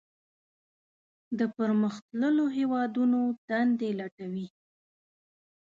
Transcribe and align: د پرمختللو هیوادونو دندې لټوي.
د 1.37 1.39
پرمختللو 1.57 2.45
هیوادونو 2.57 3.19
دندې 3.47 3.89
لټوي. 3.99 4.47